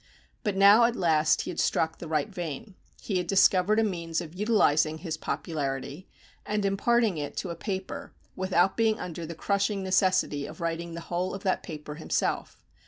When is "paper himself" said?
11.61-12.63